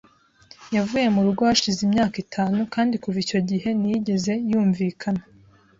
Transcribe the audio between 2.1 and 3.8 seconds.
itanu, kandi kuva icyo gihe